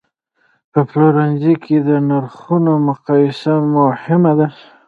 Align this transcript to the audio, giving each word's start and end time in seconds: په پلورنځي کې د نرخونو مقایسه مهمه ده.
په 0.71 0.79
پلورنځي 0.89 1.53
کې 1.63 1.77
د 1.87 1.89
نرخونو 2.09 2.73
مقایسه 2.87 3.53
مهمه 3.75 4.33
ده. 4.39 4.47